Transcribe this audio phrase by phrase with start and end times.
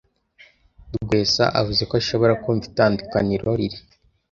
[1.01, 3.77] Rwesa avuga ko ashobora kumva itandukaniro riri